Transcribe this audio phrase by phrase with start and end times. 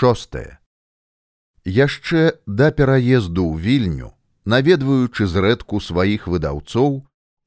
[0.00, 0.58] шостае
[1.78, 4.10] яшчэ да пераезду ў вільню
[4.44, 6.90] наведваючы зрэдку сваіх выдаўцоў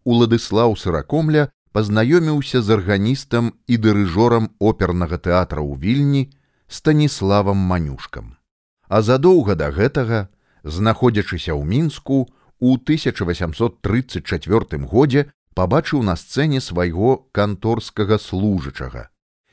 [0.08, 1.44] уладыслаў сыракомля
[1.78, 6.24] пазнаёміўся з арганістам і дырыжорам опернага тэатра ў вільні
[6.68, 8.38] станіславам манюшкам.
[8.88, 10.28] А задоўга да гэтага
[10.64, 12.28] знаходзячыся ў мінску
[12.60, 19.10] у 1834 годзе пабачыў на сцэне свайго канторскага служачага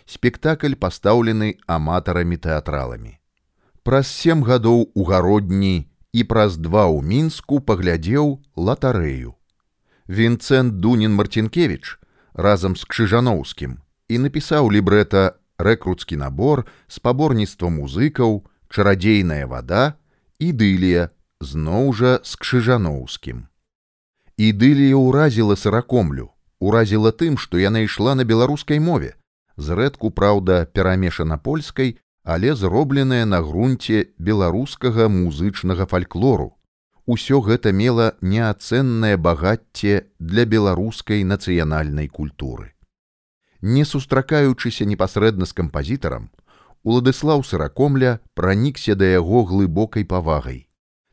[0.07, 3.19] спектакль пастаўлены аматарамі тэатраламі.
[3.83, 9.35] Праз сем гадоў у гародні і праз два ў мінску паглядзеў латарэю.
[10.09, 11.99] Вінцэнт дунін марцінкевич
[12.35, 19.97] разам з крыжаноўскім і напісаў лібрэта рэкруцкі набор спаборніцтва музыкаў чарадзейная вада
[20.43, 21.09] ідылія
[21.41, 23.47] зноў жа з крыжаноўскім
[24.37, 29.15] ідылія ўразіла сыракомлю уразіла тым што яна ішла на беларускай мове
[29.57, 36.57] зрэдку праўда перамешана польскай але зробленая на грунце беларускага музычнага фальклору.
[37.07, 42.73] Усё гэта мела неацэннае багацце для беларускай нацыянальнай культуры.
[43.61, 46.31] Не сустракаючыся непасрэдна з кампазітарам
[46.83, 50.65] уладыслаў сыракомля пранікся да яго глыбокай павагай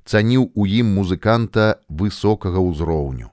[0.06, 3.32] цаніў у ім музыканта высокага ўзроўню.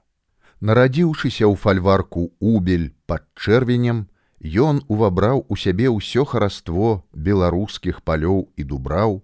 [0.61, 4.07] Нарадзіўшыся ў фальварку убель пад чэрвенем
[4.41, 9.21] ён увабраў у сябе ўсё хараство беларускіх палёў і дубраў,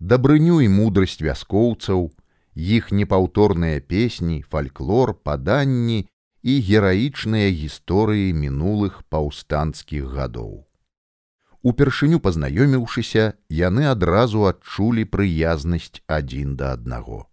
[0.00, 2.10] дабрыню і мудрасць вяскоўцаў,
[2.54, 6.06] іх непаўторныя песні, фальклор, паданні
[6.42, 10.64] і гераічныя гісторыі мінулых паўстанцкіх гадоў.
[11.62, 17.26] Упершыню пазнаёміўшыся, яны адразу адчулі прыязнасць адзін да аднаго.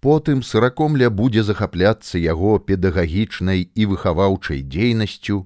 [0.00, 5.44] Потым сыракомля будзе захапляцца яго педагагічнай і выхаваўчай дзейнасцю,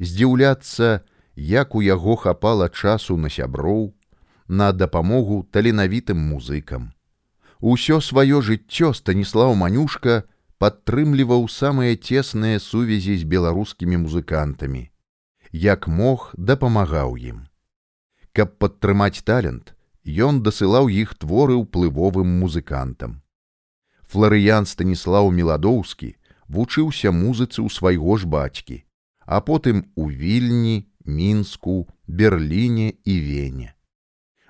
[0.00, 1.04] здзіўляцца,
[1.36, 3.92] як у яго хапала часу на сяброў,
[4.48, 6.92] на дапамогу таленавітым музыкам.
[7.60, 10.24] Усё сваё жыццё станіслаў манюшка
[10.58, 14.88] падтрымліваў самыя цесныя сувязі з беларускімі музыкантамі.
[15.52, 17.46] Як мог дапамагаў ім.
[18.32, 23.20] Каб падтрымаць талент, ён дасылаў іх творы ўплывовым музыкантам.
[24.08, 26.16] Фларыян станіслаў меладоўскі
[26.48, 28.84] вучыўся музыцы ў свайго ж бацькі
[29.30, 33.74] а потым у вільні, мінску, берліне і вене.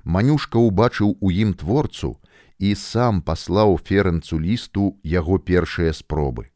[0.05, 2.17] Манюшка ўбачыў у ім творцу
[2.57, 6.49] і сам паслаў ферэнцу лісту яго першыя спробы.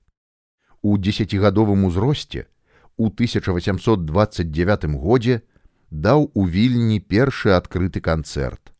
[0.80, 2.48] У десятгадовым узросце
[2.96, 5.44] у 1829 годзе
[5.90, 8.72] даў у вільні першы адкрыты канцэрт,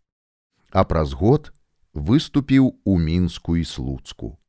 [0.73, 1.53] а праз год
[1.93, 4.41] выступіў у мінску і слуцку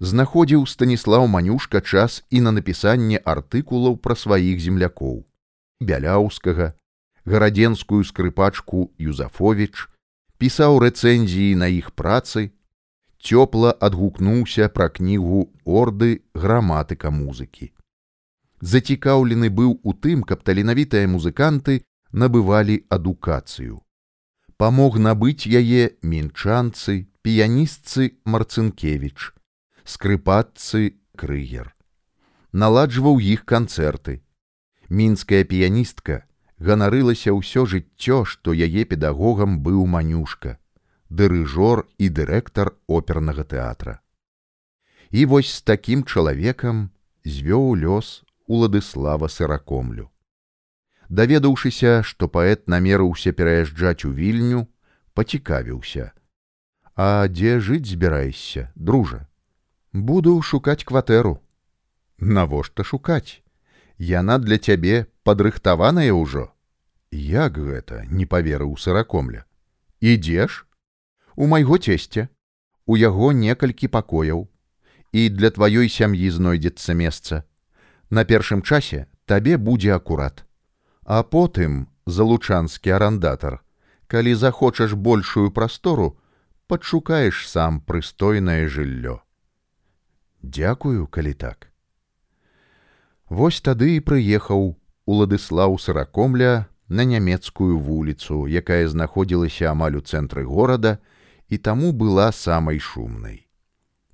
[0.00, 5.24] знаходзіў станіслав манюшка час і на напісанне артыкулаў пра сваіх землякоў.
[5.80, 6.72] Бяляўскага
[7.24, 9.88] гарадзенскую скрыпачку юзафович
[10.40, 12.48] пісаў рэцэнзіі на іх працы
[13.20, 17.72] цёпла адгукнуўся пра кнігу орды граматыка музыкі
[18.60, 21.82] зацікаўлены быў у тым каб таленавітыя музыканты
[22.12, 23.80] набывалі адукацыю.
[24.60, 29.32] Памог набыць яе мінчанцы піяністцы марцынкевич
[29.90, 31.74] скрыпатцы крыгер.
[32.52, 34.22] Наладжваў іх канцэрты.
[34.88, 36.22] Мінская піяністка
[36.58, 40.58] ганарылася ўсё жыццё, што яе педагогам быў манюшка,
[41.10, 43.98] дырыжор і дырэктар опернага тэатра.
[45.10, 46.90] І вось з такім чалавекам
[47.26, 50.10] звёў лёс уладыслава сыракомлю.
[51.10, 54.68] Даведаўшыся, што паэт намерыўся пераязджаць у вільню,
[55.14, 56.14] пацікавіўся:
[56.94, 59.26] «А дзе жыць збіраешся, дружа?
[59.92, 61.42] Буду шукаць кватэру
[62.18, 63.42] навошта шукаць
[63.98, 66.54] яна для цябе падрыхтаваная ўжо
[67.10, 69.42] як гэта не паверыў сыракомля?
[69.98, 70.66] Ідзеш
[71.34, 72.28] у майго цесця
[72.86, 74.46] у яго некалькі пакояў
[75.10, 77.42] і для тваёй сям'і знойдзецца месца
[78.10, 80.46] на першым часе табе будзе акурат
[81.02, 83.58] а потым залучанскі арандатар
[84.06, 86.14] калі захочаш большую прастору
[86.70, 89.18] падшукаеш сам прыстойнае жыллё
[90.42, 91.68] Дякую, калі так.
[93.28, 94.74] Вось тады і прыехаў
[95.06, 100.98] уладыслаў сыракомля на нямецкую вуліцу, якая знаходзілася амаль у цэнтры горада
[101.48, 103.46] і таму была самай шумнай.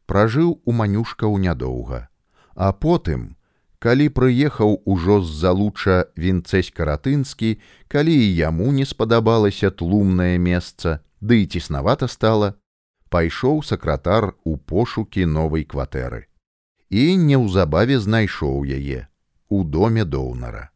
[0.06, 2.08] Пражыў у манюшкаў нядоўга,
[2.54, 3.36] а потым,
[3.78, 7.56] калі прыехаў ужо з залуча вінцэсь каратынскі,
[7.88, 12.54] калі і яму не спадабалася тлумнае месца, ды і цеснавата стала,
[13.08, 16.26] пайшоў сакратар у пошукі новай кватэры
[16.90, 19.06] і неўзабаве знайшоў яе
[19.48, 20.70] у доме доўнара.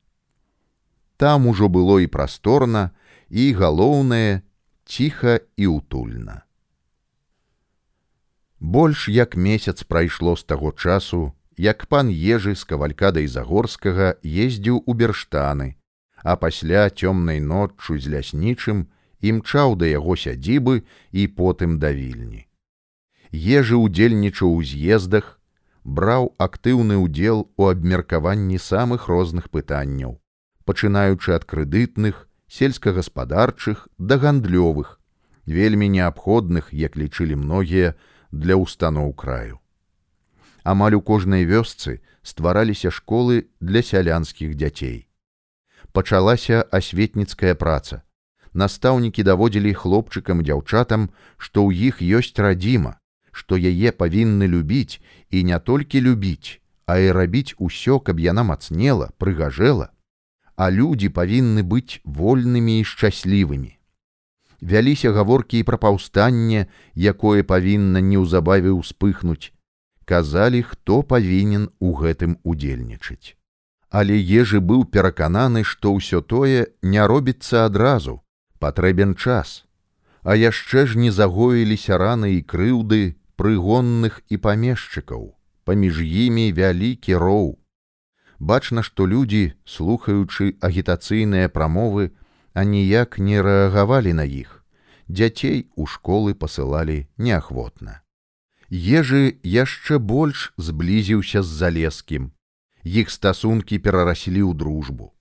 [1.17, 2.91] Там ужо было і прасторна,
[3.29, 4.43] і галоўнае
[4.85, 6.43] ціха і утульна.
[8.59, 14.93] Больш як месяц прайшло з таго часу, як пан ежы з кавалькадай загорскага ездзіў у
[14.95, 15.77] берштаны,
[16.25, 18.89] а пасля цёмнай ноччу з ляснічым
[19.21, 20.83] імчаў да яго сядзібы
[21.13, 22.47] і потым да вільні.
[23.33, 25.41] Ежы удзельнічаў у з'ездах,
[25.85, 30.19] браў актыўны ўдзел у абмеркаванні самых розных пытанняў,
[30.65, 34.99] пачынаючы ад крэдытных, сельскагаспадарчых да гандлёвых,
[35.47, 37.95] вельмі неабходных, як лічылі многія
[38.33, 39.61] для ўстаноў краю.
[40.65, 45.09] Амаль у кожнай вёсцы ствараліся школы для сялянскіх дзяцей.
[45.93, 48.03] Пачалася асветніцкая праца.
[48.53, 52.99] Настаўнікі даводзілі хлопчыкам дзяўчатам, што ў іх ёсць радзіма,
[53.31, 54.99] што яе павінны любіць
[55.31, 59.95] і не толькі любіць, а і рабіць усё, каб яна мацнела, прыгажэла,
[60.57, 63.79] а людзі павінны быць вольнымі і шчаслівымі.
[64.61, 66.67] Вяліся гаворкі і пра паўстанне,
[66.97, 69.55] якое павінна неўзабаве ўспыхнуць,
[70.05, 73.39] казалі, хто павінен у гэтым удзельнічаць.
[73.91, 78.21] Але ежы быў перакананы, што ўсё тое не робіцца адразу,
[78.61, 79.65] патрэбен час,
[80.23, 85.33] А яшчэ ж не загоіліся раны і крыўды прыгонных і памешчыкаў,
[85.65, 87.57] паміж імі вялікі роў.
[88.39, 92.13] Бачна, што людзі, слухаючы агітацыйныя прамовы,
[92.53, 94.65] аніяк не рэагавалі на іх.
[95.09, 98.05] Дзяцей у школы пасылалі неахвотна.
[98.71, 102.31] Ежы яшчэ больш зблізіўся з залескім.
[102.85, 105.13] Іх стасункі перараслі ў дружбу.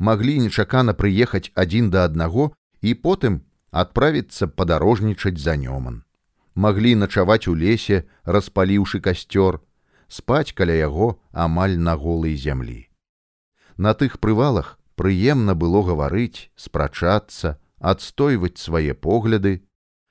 [0.00, 2.50] Маглі нечакана прыехаць адзін да аднаго
[2.82, 6.04] і потым адправіцца падарожнічаць за нёман
[6.54, 9.60] маглі начаваць у лесе, распаліўшы касцёр,
[10.08, 12.88] спаць каля яго амаль на голай зямлі.
[13.76, 19.62] На тых прывалах прыемна было гаварыць, спрачацца, адстойваць свае погляды,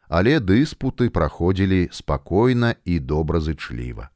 [0.08, 4.10] але дыспуты праходзілі спакойна і добразычліва.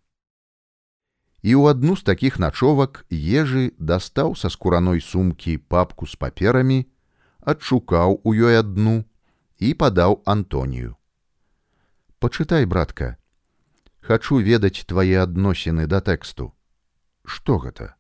[1.44, 6.88] І ў адну з такіх начовак ежы дастаў са скураной сумкі папку з паперамі,
[7.46, 9.04] адшукаў у ёй адну
[9.60, 10.96] і падаў Антонію.
[12.20, 13.16] Почытай братка
[14.04, 16.52] хачу ведаць твае адносіны да тэксту.
[17.24, 17.96] Что гэта?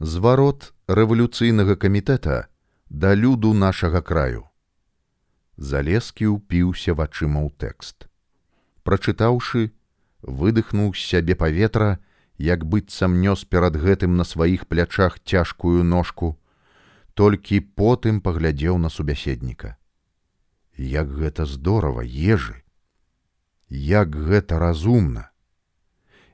[0.00, 2.48] Зварот рэвалюцыйнага камітэта
[2.88, 4.44] да люду нашага краю
[5.56, 8.10] залезкі ўпіўся вачыма ў тэкст.
[8.82, 9.70] Прачытаўшы
[10.22, 11.98] выдыхнуў з сябе паветра
[12.38, 16.34] як быццам нёс перад гэтым на сваіх плячах цяжкую ножку
[17.14, 19.76] толькі потым паглядзеў на субяседніка
[20.76, 22.64] як гэта здорава ежы
[23.74, 25.30] як гэта разумна.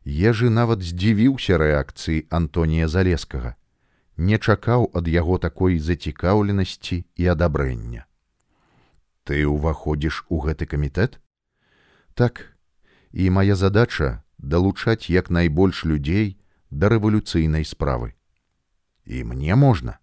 [0.04, 3.56] Ежы нават здзівіўся рэакцыі Антонія Залескага,
[4.16, 8.04] не чакаў ад яго такой зацікаўленасці і адабрэння.
[9.24, 11.20] Ты ўваходзіш у гэты камітэт?
[12.14, 12.56] Так,
[13.12, 16.40] і моя задача далучаць як найбольш людзей
[16.70, 18.16] да рэвалюцыйнай справы.
[19.04, 19.99] І мне можна.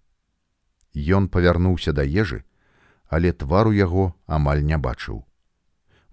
[0.97, 2.43] Ён павярнуўся да ежы,
[3.07, 5.27] але твару яго амаль не бачыў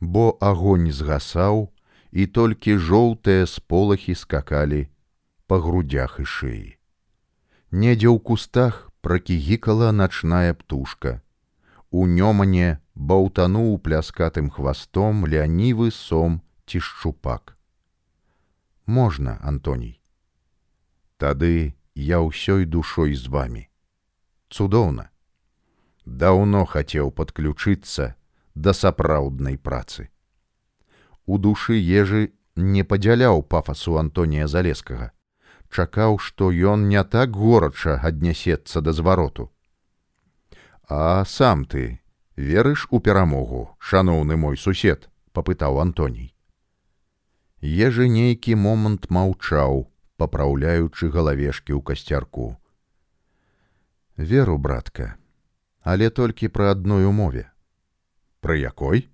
[0.04, 1.70] бо агонь згасаў
[2.12, 4.86] і толькі жоўтыя сполахі скакалі
[5.46, 6.70] па грудях і шыі.
[7.70, 11.20] Недзе ў кустах пракігікала начная птушка.
[11.90, 17.56] У нёмане баўтануў пляскатым хвастом лянівы сом ці шчупак.
[18.86, 20.00] Можна, Антоній.
[21.18, 23.68] Тады я ўсёй душой з вами.
[24.54, 25.08] Цудоўна.
[26.06, 28.14] Даўно хацеў падключыцца,
[28.54, 30.10] да сапраўднай працы.
[31.26, 35.10] У душы ежы не падзяляў пафасу Антонія Залескага,
[35.74, 39.50] чакаў, што ён не так горача аднясецца да звароту.
[40.88, 42.00] А сам ты
[42.36, 46.34] верыш у перамогу, шаноўны мой сусед, папытаў Антоній.
[47.58, 52.54] Ежы нейкі момант маўчаў, папраўляючы галавешкі ў касцярку.
[54.16, 55.16] Веру, братка,
[55.82, 57.50] але толькі пра адной умове
[58.38, 59.10] Пры якой?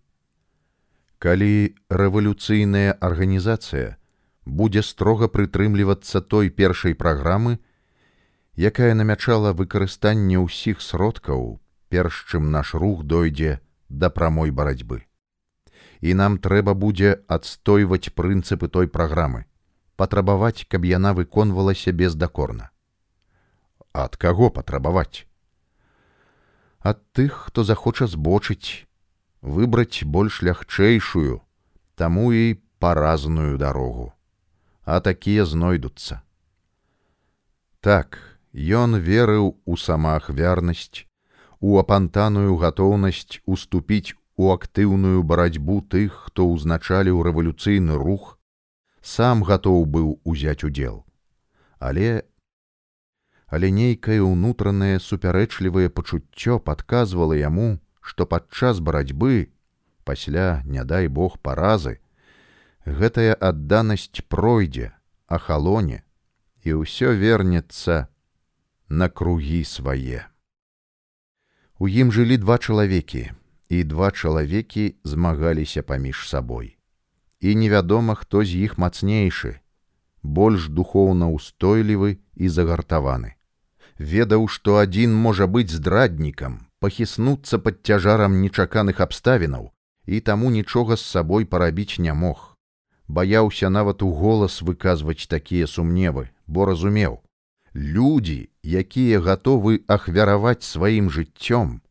[1.17, 3.97] Калі рэвалюцыйная арганізацыя
[4.45, 7.57] будзе строга прытрымлівацца той першай праграмы,
[8.61, 15.01] якая намячала выкарыстанне ўсіх сродкаў, перш чым наш рух дойдзе да прамой барацьбы.
[16.05, 19.49] І нам трэба будзе адстойваць прынцыпы той праграмы,
[19.97, 22.69] патрабаваць, каб яна выконвалася бездакорна.
[23.93, 25.27] Ад каго патрабаваць?
[26.81, 28.87] Ад тых, хто захоча збочыць,
[29.43, 31.43] выбраць больш лягчэйшую,
[31.97, 34.13] таму і паразную дарогу.
[34.85, 36.23] А такія знойдуцца.
[37.81, 38.17] Так,
[38.55, 41.05] ён верыў у самаахвярнасць,
[41.61, 48.39] у апантаную гатоўнасць уступіць у актыўную барацьбу тых, хто ўзначаліў рэвалюцыйны рух,
[49.03, 51.05] сам гатоў быў узяць удзел.
[51.79, 52.25] Але
[53.51, 59.51] але нейкае ўнутранае супярэчлівае пачуццё падказвала яму, што падчас барацьбы,
[60.07, 61.99] пасля, не дай бог паразы,
[62.87, 64.95] гэтая адданасць пройдзе,
[65.27, 66.03] ахалоне,
[66.63, 68.07] і ўсё вернецца
[68.89, 70.31] на кругі свае.
[71.83, 73.35] У ім жылі два чалавекі,
[73.71, 76.77] і два чалавекі змагаліся паміж сабой.
[77.41, 79.59] І невядома, хто з іх мацнейшы,
[80.23, 83.40] больш духоўна ўстойлівы і загартаваны.
[84.01, 89.67] Ведаў, што адзін можа быць здраднікам, пахіснуцца пад цяжарам нечаканых абставінаў
[90.07, 92.57] і таму нічога з сабой парабіць не мог.
[93.09, 97.21] Баяўся нават у голас выказваць такія сумневы, бо разумеў:
[97.75, 101.83] Людзі, якія гатовы ахвяраваць сваім жыццём,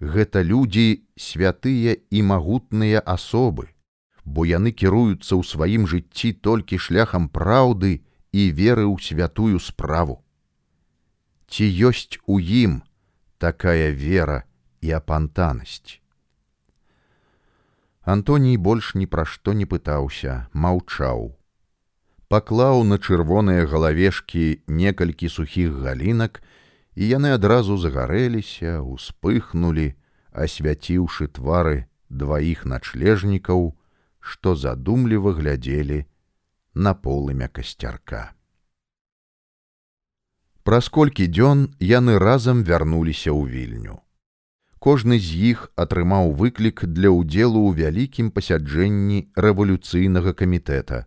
[0.00, 3.68] гэта людзі святыя і магутныя асобы,
[4.24, 8.00] бо яны кіруюцца ў сваім жыцці толькі шляхам праўды
[8.32, 10.24] і веры ў святую справу.
[11.48, 12.82] Ці ёсць у ім
[13.38, 14.44] такая вера
[14.80, 15.98] і апантанасць.
[18.04, 21.38] Антоній больш ні пра што не пытаўся, маўчаў
[22.28, 26.42] паклаў на чырвоныя галавешкі некалькі сухіх галінак,
[26.94, 29.94] і яны адразу загарэліся, успыхнулі,
[30.32, 33.72] асвяціўшы твары дваіх начлежнікаў,
[34.20, 36.04] што задумліва глядзелі
[36.74, 38.37] на полымя касцярка.
[40.68, 43.94] Праз колькі дзён яны разам вярнуліся ў вільню.
[44.76, 50.98] Кожны з іх атрымаў выклік для ўдзелу ў вялікім пасяджэнні рэвалюцыйнага камітэта,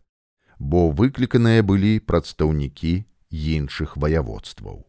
[0.57, 2.93] бо выкліканыя былі прадстаўнікі
[3.29, 4.81] іншых ваяводстваў.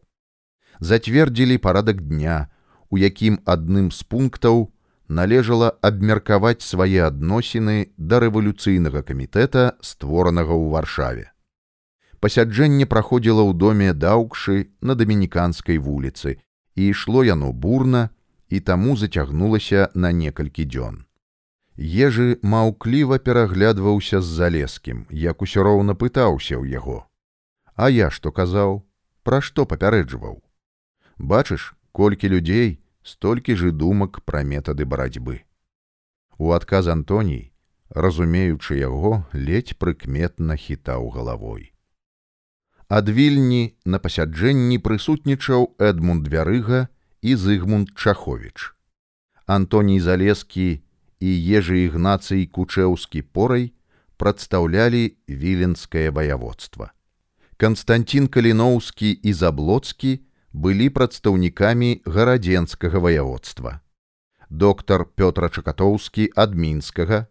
[0.81, 2.49] Зацвердзілі парадак дня,
[2.89, 4.73] у якім адным з пунктаў
[5.05, 11.32] належала абмеркаваць свае адносіны да рэвалюцыйнага камітэта, створанага ў варшаве.
[12.23, 16.39] Пасяджэнне праходзіла ў доме даўкшы на дамініканскай вуліцы,
[16.79, 18.03] і ішло яно бурна
[18.47, 21.01] і таму зацягнулася на некалькі дзён.
[21.75, 27.03] Ежы маўкліва пераглядваўся з залескім, як усё роўна пытаўся ў яго.
[27.75, 28.79] А я што казаў,
[29.27, 30.39] пра што папярэджваў.
[31.17, 35.43] Бачыш, колькі людзей, столькі ж і думак пра метады барацьбы.
[36.39, 37.51] У адказ Антоній,
[37.89, 41.72] разумеючы яго, ледзь прыкметна хітаў галавой.
[42.89, 46.87] Ад вільні на пасяджэнні прысутнічаў Эдмунд Вярыга
[47.21, 48.75] і Зыгмунд Чаховіч.
[49.47, 50.83] Антоній Залескі
[51.19, 53.71] і ежы ігнацый кучэўскі порай
[54.17, 56.91] прадстаўлялі віленскае ваяводства.
[57.57, 60.19] Канстантин каліноўскі і заблоцкі
[60.51, 63.79] былі прадстаўнікамі гарадзенскага ваяводства.
[64.49, 67.25] Доктар Пётра Чакатоўскі ад мінскага,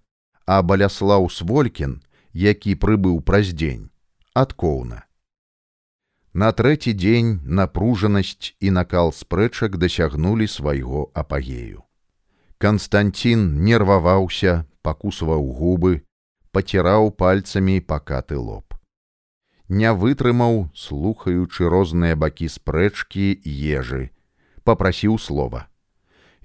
[0.47, 2.01] а баляслаў Сволькін,
[2.33, 3.93] які прыбыў праз дзень,
[4.35, 5.05] адкоўна.
[6.33, 11.85] На трэці дзень напружанасць і накал спрэчак дасягнулі свайго апагею.
[12.57, 16.01] Канстантин нерваваўся, пакусваў губы,
[16.57, 18.73] паціраў пальцамі пакаты лоб.
[19.69, 24.11] Не вытрымаў, слухаючы розныя бакі спрэчкі ежы,
[24.65, 25.69] попрасіў слова.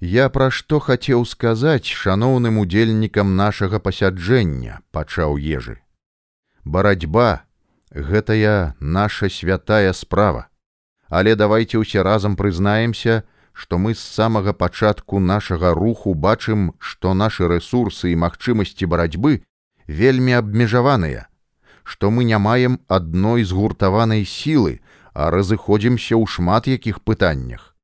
[0.00, 5.80] Я пра што хацеў сказаць шаноўным удзельнікам нашага пасяджэння, пачаў ежы.
[6.64, 7.47] Барацьба
[7.94, 10.48] гэтая наша святая справа,
[11.08, 17.48] але давайте ўсе разам прызнаемся, што мы з самага пачатку нашага руху бачым, што нашы
[17.48, 19.42] рэсурсы і магчымасці барацьбы
[19.88, 21.26] вельмі абмежаваныя,
[21.82, 24.80] што мы не маем адной згуртаванай сілы,
[25.16, 27.74] а разыходзімся ў шмат якіх пытаннях.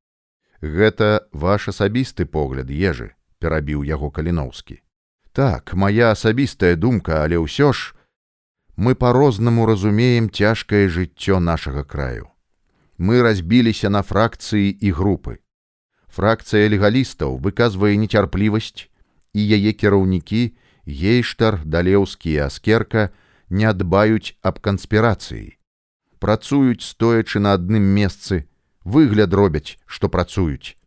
[0.61, 4.79] Гэта ваш асабісты погляд ежы, перабіў яго каліноўскі.
[5.35, 7.94] Так, моя асабістая думка, але ўсё ж
[8.75, 12.27] мы по-рознаму разумеем цяжкае жыццё нашага краю.
[12.97, 15.39] Мы разбіліся на фракцыі і групы
[16.15, 18.87] фракцыя легалістаў выказвае нецярплівасць
[19.35, 20.41] і яе кіраўнікі
[20.87, 23.09] гейштар далеўскі аскерка
[23.49, 25.59] не адбаюць аб канспірацыі
[26.23, 28.39] працуюць стоячы на адным месцы
[28.95, 30.79] выгляд робяць што працуюць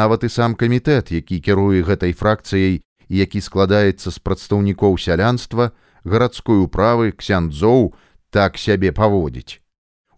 [0.00, 5.70] нават і сам камітэт які кіруе гэтай фракцыяй і які складаецца з прадстаўнікоў сялянства
[6.08, 7.94] гарадской управы ксяндзоў
[8.30, 9.60] так сябе паводзіць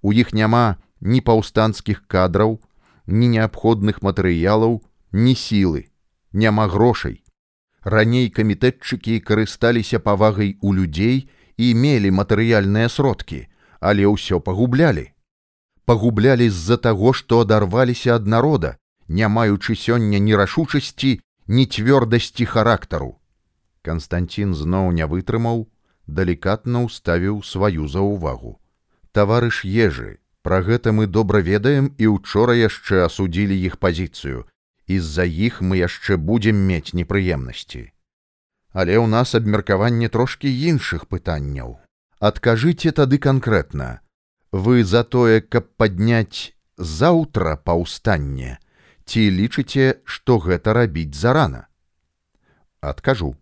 [0.02, 0.64] у іх няма
[1.00, 2.58] ні паўстанцкіх кадраў
[3.10, 4.80] ні неабходных матэрыялаў,
[5.12, 5.90] ні сілы,
[6.32, 7.22] няма грошай.
[7.82, 13.48] Раней камітэтчыкі карысталіся павагай у людзей і мелі матэрыяльныя сродкі,
[13.80, 15.12] але ўсё пагублялі.
[15.90, 18.76] пагублялі з-за таго, што адарваліся ад народа,
[19.08, 21.18] не маючы сёння ні рашучасці,
[21.48, 23.18] ні цвёрдасці характару.
[23.82, 25.66] Канстанцін зноў не вытрымаў,
[26.14, 28.58] далікатна ўставіў сваю заўвагу.
[29.12, 34.46] Таварыш ежы, пра гэта мы добра ведаем і учора яшчэ асудзілі іх пазіцыю.
[34.98, 37.92] з-за іх мы яшчэ будзем мець непрыемнасці.
[38.72, 41.78] Але ў нас абмеркаванне трошкі іншых пытанняў.
[42.18, 44.00] Адкажыце тады канкрэтна.
[44.50, 48.58] Вы за тое, каб падняць заўтра паўстанне,
[49.06, 51.70] ці лічыце, што гэта рабіць зарана?
[52.80, 53.36] Адкажу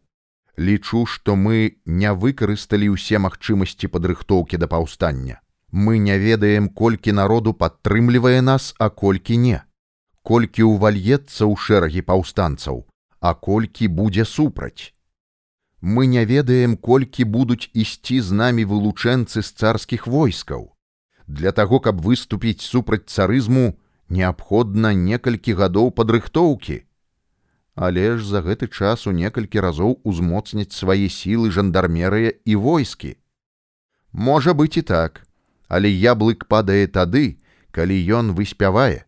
[0.58, 5.40] лічу, што мы не выкарысталі ўсе магчымасці падрыхтоўкі да паўстання.
[5.70, 9.62] Мы не ведаем, колькі народу падтрымлівае нас, а колькі не.
[10.22, 12.86] Колькі ўвальецца ў шэрагі паўстанцаў,
[13.20, 14.92] а колькі будзе супраць.
[15.80, 20.74] Мы не ведаем, колькі будуць ісці з намі вылучэнцы з царскіх войскаў.
[21.28, 26.87] Для таго, каб выступіць супраць царызму, неабходна некалькі гадоў падрыхтоўкі,
[27.78, 33.14] але ж за гэты час у некалькі разоў узмоцніць свае сілы жандармерыя і войскі.
[34.10, 35.22] Можа быць і так,
[35.70, 37.38] але яблык падае тады,
[37.70, 39.06] калі ён выспявае.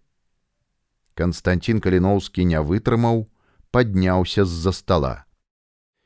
[1.18, 3.26] Канстанцін Каліноўскі не вытрымаў,
[3.74, 5.14] падняўся з-за стола.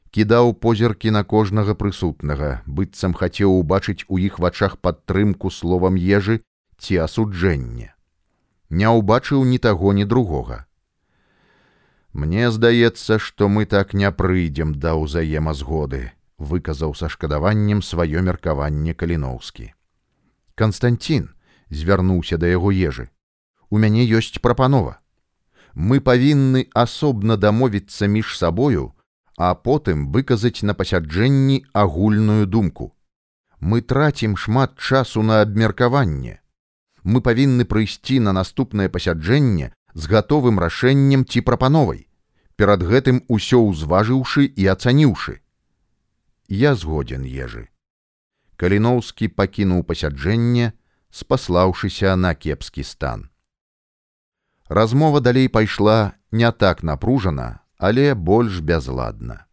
[0.08, 6.40] Кідаў позіркі на кожнага прысутнага, быццам хацеў убачыць у іх вачах падтрымку словам ежы
[6.80, 7.92] ці асуджэнне.
[8.70, 10.64] Не ўбачыў ні таго, ні другога.
[12.14, 19.74] Мне здаецца, што мы так не прыйдзем да ўзаемазгоды, выказаў са шкадаваннем сваё меркаванне каліноўскі.
[20.54, 21.34] Канстанцін
[21.70, 23.10] звярнуўся да яго ежы.
[23.68, 25.02] У мяне ёсць прапанова.
[25.74, 28.94] Мы павінны асобна дамовіцца між сабою,
[29.36, 32.94] а потым выказаць на пасяджэнні агульную думку.
[33.58, 36.38] Мы трацім шмат часу на абмеркаванне.
[37.02, 42.06] Мы павінны прыйсці на наступнае пасяджэнне з гатовым рашэннем ці прапановай,
[42.56, 45.40] перад гэтым усё ўзважыўшы і ацаніўшы.
[46.48, 47.70] Я згоден ежы.
[48.56, 50.72] Каліноўскі пакінуў пасяджэнне,
[51.10, 53.30] спаслаўшыся на кепскі стан.
[54.68, 59.46] Размова далей пайшла не так напружана, але больш бязладна.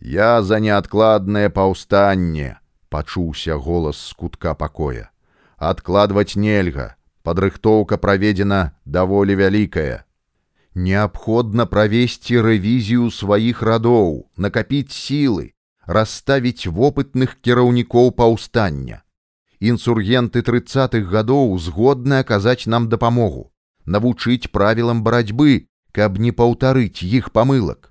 [0.00, 5.10] Я за неадкладнае паўстанне, пачуўся голас з кутка пакоя.
[5.56, 6.95] Адкладваць нельга,
[7.26, 10.06] падрыхтоўка праведзена даволі вялікая.
[10.78, 15.50] Неабходна правесці рэвізію сваіх радоў, накапіць сілы,
[15.86, 19.02] расставіць вопытных кіраўнікоў паўстання.
[19.58, 23.50] Інсургенты трыццатых гадоў згодны аказаць нам дапамогу,
[23.86, 27.90] навучыць правілам барацьбы, каб не паўтарыць іх памылак.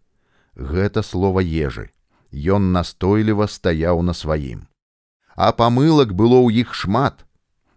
[0.56, 1.90] Гэта слова ежы.
[2.32, 4.68] Ён настойліва стаяў на сваім.
[5.36, 7.25] А памылак было ў іх шмат,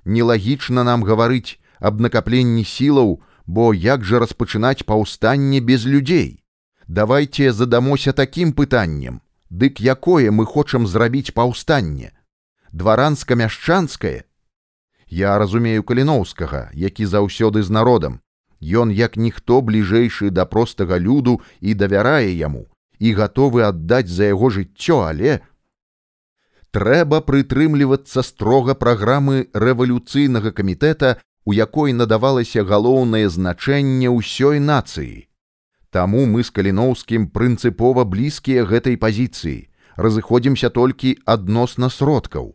[0.04, 6.44] нелагічна нам гаварыць аб накапленні сілаў, бо як жа распачынаць паўстанне без людзей.
[6.86, 12.12] Давайте задамося такім пытаннем, дык якое мы хочам зрабіць паўстанне.
[12.72, 14.24] Дваранска-мяшчанскае.
[15.08, 18.20] Я разумею каліноўскага, які заўсёды з народам.
[18.60, 22.66] Ён як ніхто бліжэйшы да простага люду і давярае яму
[22.98, 25.40] і гатовы аддаць за яго жыццё, але
[26.72, 35.28] трэба прытрымлівацца строга праграмы рэвалюцыйнага камітэта, у якой надавалася галоўнае значэнне ўсёй нацыі.
[35.90, 42.52] Таму мы з каліноўскім прынцыпова блізкія гэтай пазіцыі, разыходзімся толькі адносна сродкаў.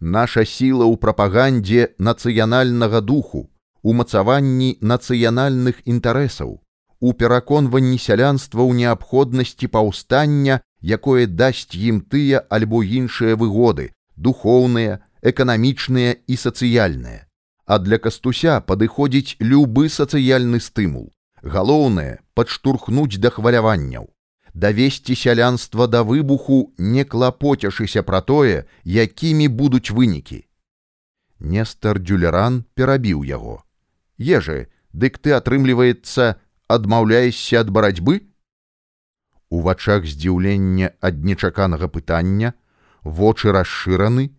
[0.00, 3.46] Наша сіла ў прапагандзе нацыянальнага духу,
[3.82, 6.58] умацаванні нацыянальных інтарэсаў,
[6.98, 16.18] у пераконванні сялянства ў неабходнасці паўстання якое дасць ім тыя альбо іншыя выгоды, духоўныя, эканамічныя
[16.26, 17.26] і сацыяльныя.
[17.66, 21.12] А для кастуся падыходзіць любы сацыяльны стымул.
[21.42, 24.10] Галоўнае падштурхнуць да хваляванняў,
[24.54, 30.46] давесці сялянства да выбуху, не клапоцяшыся пра тое, якімі будуць вынікі.
[31.38, 33.62] Нестар Дюлеран перабіў яго.
[34.18, 38.22] Ежы, дык ты атрымліваецца, адмаўляешся ад барацьбы,
[39.52, 42.54] У вачах здзіўлення ад нечаканага пытання,
[43.04, 44.30] вочы расшыраны,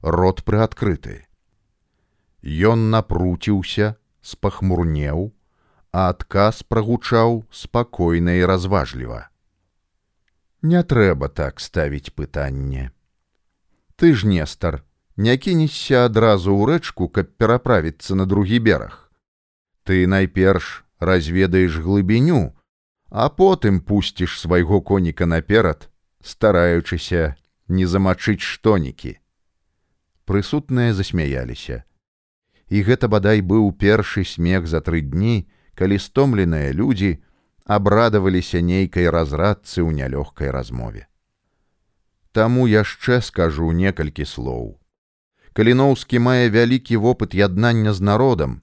[0.00, 1.26] рот прыадкрыты.
[2.70, 5.32] Ён напруціўся, спахмурнеў,
[5.90, 9.26] а адказ прагучаў спакойна і разважліва.
[10.62, 12.92] Не трэба так ставіць пытанне.
[13.96, 14.84] Ты ж нестар,
[15.16, 19.10] не кінешся адразу ў рэчку, каб пераправіцца на другі бераг.
[19.82, 22.54] Ты найперш разведаеш глыбіню,
[23.10, 25.90] а потым пусціш свайго коніка наперад,
[26.22, 27.34] стараючыся
[27.68, 29.18] не замачыць штонікі.
[30.26, 31.82] Прысутныя засмяяліся.
[32.70, 37.18] І гэта бадай быў першы смех за тры дні, калі стомленыя людзі
[37.66, 41.10] абрадаваліся нейкай разрадцы ў нялёгкай размове.
[42.30, 44.78] Таму яшчэ скажу некалькі слоў.
[45.50, 48.62] Каліноўскі мае вялікі вопыт яднання з народам,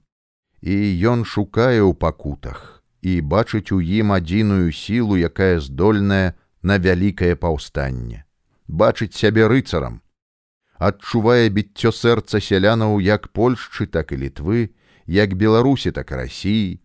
[0.64, 0.72] і
[1.04, 8.24] ён шукае ў пакутах і бачыць у ім адзіную сілу, якая здольная на вялікае паўстанне,
[8.66, 10.02] бачыць сябе рыцарам,
[10.78, 14.70] адчувае біццё сэрца сялянаў як Польшчы, так і літвы,
[15.06, 16.80] як беларусі, так і рассіі.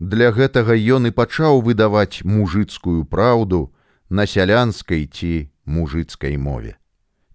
[0.00, 3.72] Для гэтага ён і пачаў выдаваць мужыцкую праўду
[4.10, 6.76] на сялянскай ці мужыцкай мове.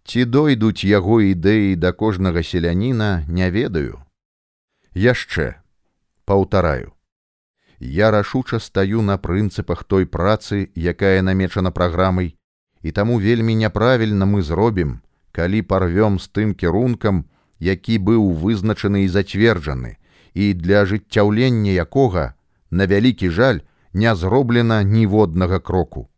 [0.03, 4.01] Ці дойдуць яго ідэі да кожнага селяніна, не ведаю.
[4.93, 5.61] Яшчэ
[6.25, 6.98] паўтараю
[7.79, 12.35] я рашуча стаю на прынцыпах той працы, якая намечана праграмай,
[12.81, 14.99] і таму вельмі няправільна мы зробім,
[15.31, 17.25] калі парвём з тым кірункам,
[17.59, 19.97] які быў вызначаны і зацверджаны,
[20.33, 22.33] і для ажыццяўлення якога,
[22.71, 23.59] на вялікі жаль,
[23.93, 26.09] не зроблена ніводнага кроку.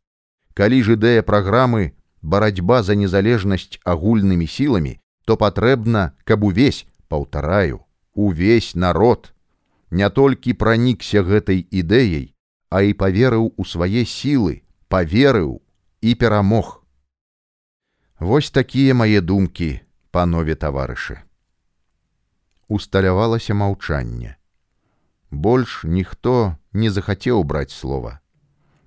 [0.53, 8.75] Калі ж ідэя праграмы барацьба за незалежнасць агульнымі сіламі, то патрэбна, каб увесь паўтараю, увесь
[8.75, 9.33] народ,
[9.91, 12.33] не толькі пранікся гэтай ідэяй,
[12.71, 15.59] а і поверыў у свае сілы, поверыў
[16.01, 16.79] і перамог.
[18.19, 21.19] Вось такія мае думкі, панове таварышы.
[22.71, 24.39] Усталявалася маўчанне.
[25.31, 28.19] Больш ніхто не захацеў браць слова.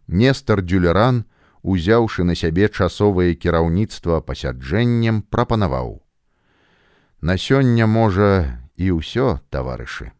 [0.09, 1.25] Нестар Дюлеран,
[1.61, 6.01] узяўшы на сябе часовае кіраўніцтва пасяджэннем, прапанаваў:
[7.21, 10.13] «На сёння можа і ўсё, таварышы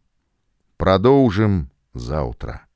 [0.85, 2.67] продолжим завтра.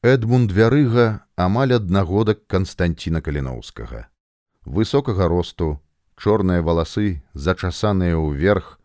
[0.00, 4.08] Эдмунд вярыга амаль аднагодак Канстанціна каліноўскага.
[4.64, 5.84] Высокага росту,
[6.16, 8.80] чорныя валасы, зачасаныя ўверх,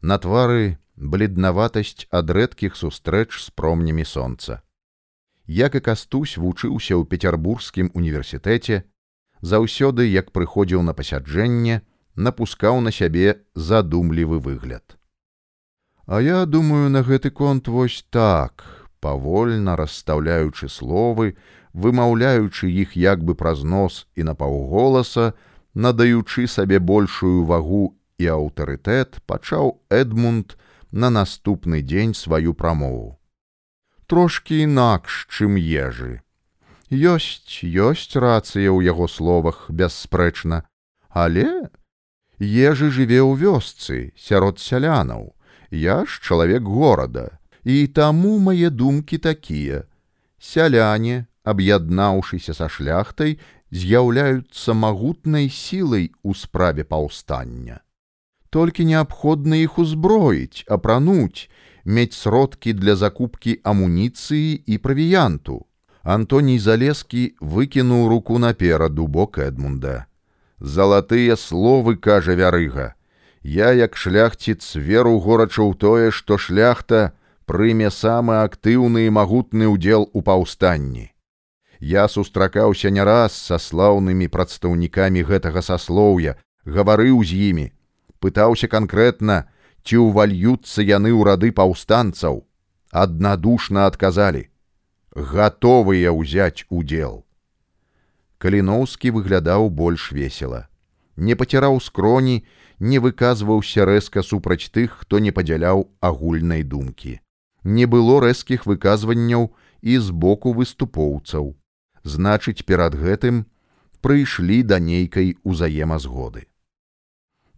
[0.00, 4.62] на твары бледнаватасць ад рэдкіх сустрэч з промнямі сонца.
[5.50, 8.86] Як і кастусь вучыўся ў пецярбургскім універсітэце,
[9.42, 11.82] заўсёды, як прыходзіў на пасяджэнне,
[12.14, 14.97] напускаў на сябе задумлівы выгляд.
[16.08, 18.64] А я думаю на гэты конт вось так,
[19.04, 21.36] павольна расстаўляючы словы,
[21.76, 25.34] вымаўляючы іх як бы праз нос і на паўголаса,
[25.74, 30.56] надаючы сабе большую вагу і аўтарытэт, пачаў Эдмунд
[30.92, 33.20] на наступны дзень сваю прамову.
[34.08, 36.24] Трошкі інакш, чым ежы.
[36.88, 40.64] Ёсць, ёсць рацыя ў яго словах бясспрэчна,
[41.12, 41.68] але
[42.40, 45.36] ежы жыве ў вёсцы сярод сялянаў
[45.70, 49.84] я ж чалавек горада, і таму мае думкі такія.
[50.38, 53.38] Сяляне, аб'яднаўшыся са шляхтай,
[53.70, 57.80] з'яўляюцца магутнай сілай у справе паўстання.
[58.50, 61.50] Толькі неабходна іх узброіць, апрануць,
[61.84, 65.64] мець сродкі для закупкі амуніцыі і правіянту.
[66.02, 70.06] Антоній Залескі выкінуў руку напераду бок Эдмунда.
[70.60, 72.94] Залатыя словы кажа вярыга.
[73.48, 77.16] Я, як шляхціц, веру горача ў тое, што шляхта
[77.48, 81.08] прыме самы актыўны і магутны ўдзел у паўстанні.
[81.80, 86.36] Я сустракаўся не раз са слаўнымі прадстаўнікамі гэтага саслоўя,
[86.68, 87.66] гаварыў з імі,
[88.20, 89.48] пытаўся канкрэтна,
[89.80, 92.44] ці ўвальюцца яны ў рады паўстанцаў,
[92.92, 94.52] аднадушна адказалі:
[95.16, 97.24] гатовыя ўзяць удзел.
[98.36, 100.68] Каліноўскі выглядаў больш весела,
[101.18, 102.46] не паціраў скроні,
[102.78, 107.18] не выказваўся рэзка супраць тых, хто не падзяляў агульнай думкі.
[107.64, 109.50] Не было рэзкіх выказванняў
[109.82, 111.56] і з боку выступоўцаў.
[112.04, 113.44] Значыць, перад гэтым
[114.00, 116.46] прыйшлі да нейкай узаемазгоды.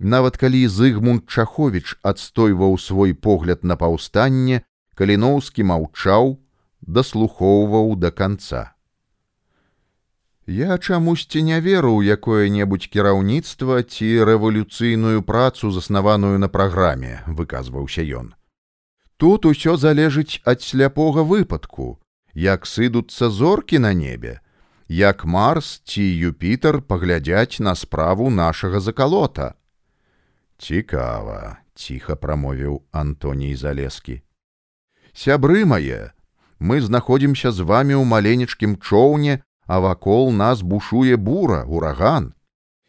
[0.01, 4.65] Нават калі Зыгмунд Чахович адстойваў свой погляд на паўстанне,
[4.97, 6.41] Каліноўскі маўчаў,
[6.81, 8.73] даслухоўваў да канца.
[10.51, 18.35] Я чамусьці не веру ў якое-небудзь кіраўніцтва ці рэвалюцыйную працу, заснаваную на праграме, выказваўся ён.
[19.15, 22.03] Тут усё залежыць ад сляпога выпадку,
[22.35, 24.43] як сыдуцца зоркі на небе,
[24.89, 29.55] як Марс ці Юпітер паглядзяць на справу нашага закалота.
[30.59, 34.19] Цікава, ціха прамовіў Антоній Залескі.
[35.15, 36.11] Сябры мае,
[36.59, 42.35] мы знаходзімся з вами ў маленечкім чоўне, а вакол нас бушуе бура, ураган.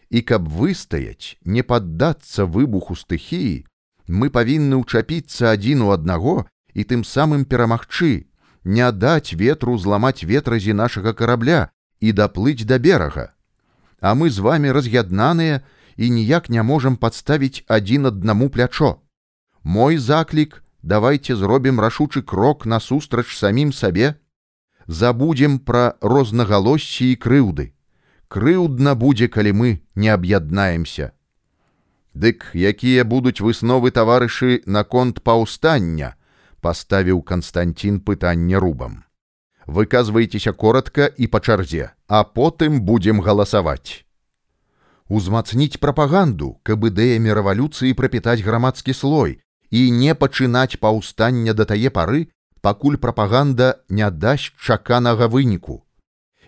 [0.10, 3.70] І каб выстаяць, не паддацца выбуху стыхіі,
[4.10, 8.26] мы павінны ўчапіцца адзін у аднаго і тым самым перамагчы,
[8.65, 11.70] не даць ветру зламаць ветразі нашага карабля
[12.02, 13.38] і даплыць да берага.
[14.02, 15.62] А мы з вами раз'яднаныя
[16.02, 18.98] і ніяк не можам падставіць адзін аднаму плячо.
[19.62, 24.17] Мой заклік давайте зробім рашучы крок насустрач самім сабе,
[24.92, 27.72] забудзем пра рознагалоссі і крыўды.
[28.28, 31.12] Крыўдна будзе, калі мы не аб'яднаемся.
[32.14, 36.16] Дык якія будуць высновы таварышы наконт паўстання,
[36.60, 39.04] паставіў Канстантин пытанне рубам.
[39.66, 44.04] Выказвайцеся коротко і па чарзе, а потым будзем галасаваць.
[45.08, 49.40] Узмацніць прапаганду, каб ідэямі рэвалюцыі прапітаць грамадскі слой,
[49.72, 52.28] і не пачынаць паўстання да тае пары,
[52.62, 55.82] пакуль прапаганда не дасць чаканага выніку.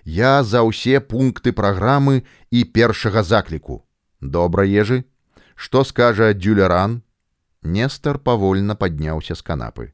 [0.04, 3.84] Я за ўсе пункты праграмы і першага закліку.
[4.20, 5.04] Добра ежы,
[5.56, 7.02] што скажа дюлеран?
[7.64, 9.94] Нестар павольна падняўся з канапы.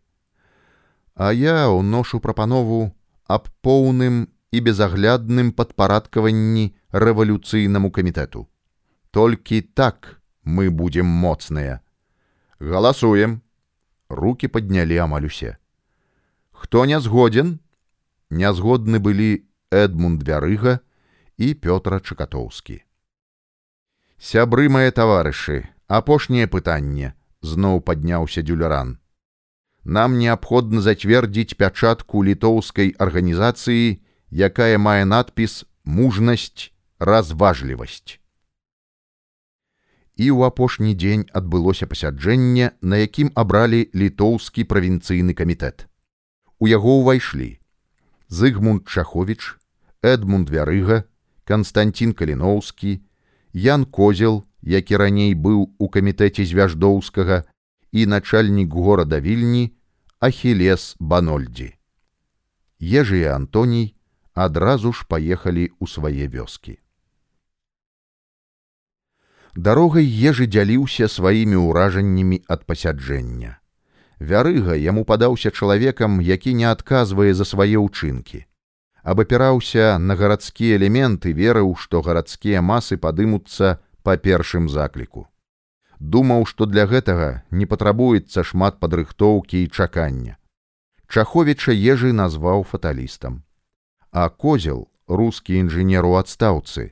[1.13, 2.95] А я ўношу прапанову
[3.27, 8.49] аб поўным і безаглядным падпарадкаванні рэвалюцыйнаму камітэту.
[9.11, 11.81] Толькі так мы будзем моцныя
[12.59, 13.41] галасуем
[14.09, 15.58] руки поднялі амаль усе
[16.59, 17.51] хто не згоден
[18.41, 19.29] нязгодны былі
[19.81, 20.73] эдмунд вярыга
[21.47, 22.77] і пётра чакатоўскі
[24.31, 25.59] сябры мае таварышы
[25.99, 27.15] апошняе пытанне
[27.53, 28.93] зноў падняўся дюлеран
[29.97, 33.85] нам неабходна зацвердзіць пячатку літоўскай арганізацыі
[34.51, 35.59] якая мае надпіс
[35.99, 36.71] мужнасць
[37.11, 38.19] разважлівасць
[40.19, 45.88] і ў апошні дзень адбылося пасяджэнне, на якім абралі літоўскі правінцыйны камітэт.
[46.59, 47.59] У яго ўвайшлі
[48.27, 49.55] Зыгмунд Чахович,
[50.03, 51.07] Эдмунд Вярыга,
[51.43, 52.99] Канстантин Каліноўскі,
[53.53, 57.43] Ян Козел, які раней быў у камітэце звяждоўскага
[57.91, 59.71] і начальнік горада вільні
[60.19, 61.73] Ахілес Банольдзі.
[62.79, 63.95] Ежы і Антоній
[64.35, 66.79] адразу ж паехалі ў свае вёскі
[69.55, 73.58] дарогай ежы дзяліўся сваімі ўражаннямі ад пасяджэння.
[74.19, 78.45] Вярыга яму падаўся чалавекам, які не адказвае за свае ўчынкі.
[79.03, 85.27] Абапіраўся на гарадскія элементы, верыў, што гарадскія масы падымуцца па першым закліку.
[85.99, 90.35] Думаў, што для гэтага не патрабуецца шмат падрыхтоўкі і чакання.
[91.07, 93.43] Чаховіча ежы назваў фаталістам.
[94.11, 96.91] А козел, рускі інжынер у адстаўцы,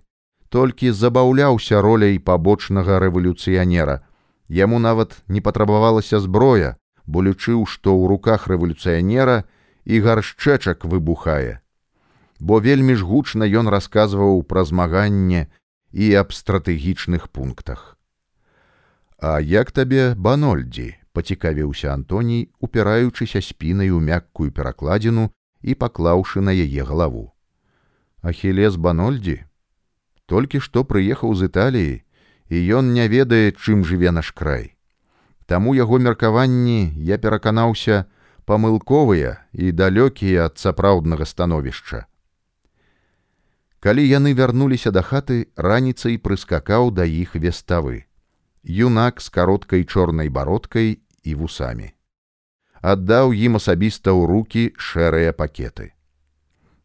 [0.49, 4.01] толькі забаўляўся роляй пабочнага рэвалюцыянера.
[4.47, 6.77] Яму нават не патрабавалася зброя,
[7.07, 9.47] бо лічыў, што ў руках рэвалюцыянера
[9.87, 11.63] і гаршчэчак выбухае.
[12.39, 15.47] Бо вельмі ж гучна ён расказваў пра змаганне
[15.91, 17.97] і аб стратэгічных пунктах.
[19.17, 25.31] А як табе банольдзі пацікавіўся Антоній, упіраючыся спінай у мяккую перакладзіну
[25.63, 27.33] і паклаўшы на яе галаву.
[28.21, 29.41] Ахілес банольдзі
[30.27, 31.93] толькі што прыехаў з італіі
[32.53, 34.76] і ён не ведае чым жыве наш край
[35.47, 38.03] таму яго меркаванні я пераканаўся
[38.47, 42.05] памылковыя і далёкія ад сапраўднага становішча.
[43.79, 48.03] Калі яны вярнуліся да хаты раніцай прыскакаў да іх веставы.
[48.63, 51.93] Юнак з кароткай чорнай бародкай і вусамі.
[52.81, 55.93] Аддаў ім асабіста ў руки шэрыя пакеты.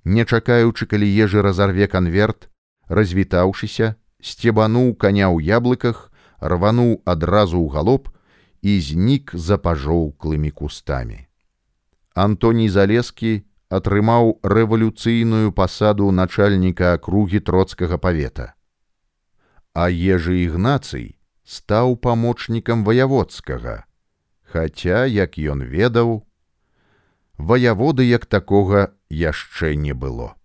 [0.04, 2.48] Не чакаючы калі ежы разарве канверт
[2.88, 8.10] развітаўшыся, сцебануў коня ў яблыках, рвануў адразу ў галоп
[8.62, 11.26] і знік за пажоўклымі кустамі.
[12.14, 18.52] Антоній Залескі атрымаў рэвалюцыйную пасаду начальніка акругі троцкага павета.
[19.72, 23.88] А ежы ігнацый стаў памочнікам ваяводскага,
[24.44, 26.22] хаця, як ён ведаў,
[27.38, 30.36] ваяводы як такога яшчэ не было.